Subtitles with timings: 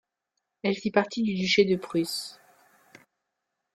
[0.63, 2.39] Elle fit partie du duché de Prusse.